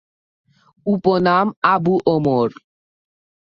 [0.85, 2.49] উপনাম: আবু ওমর।